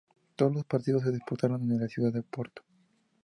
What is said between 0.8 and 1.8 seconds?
se disputaron en